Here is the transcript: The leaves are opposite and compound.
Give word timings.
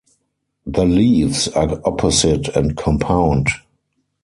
The 0.65 0.83
leaves 0.83 1.47
are 1.49 1.79
opposite 1.85 2.47
and 2.55 2.75
compound. 2.75 3.49